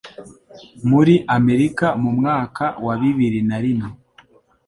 [0.89, 3.89] muri Amerika mu mwaka wa bibiri narimwe.